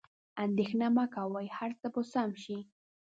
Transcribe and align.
اندیښنه 0.45 0.87
مه 0.95 1.05
کوئ، 1.15 1.47
هر 1.57 1.71
څه 1.79 1.87
به 1.93 2.01
سم 2.13 2.29
شي. 2.43 2.57